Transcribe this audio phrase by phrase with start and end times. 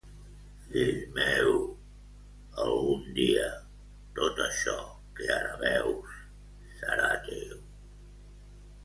[0.61, 1.51] Fill meu,
[2.63, 3.45] algun dia
[4.21, 4.73] tot això
[5.21, 6.17] que ara veus
[6.81, 7.61] serà teu.